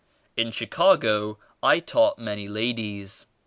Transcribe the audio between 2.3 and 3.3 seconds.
ladies.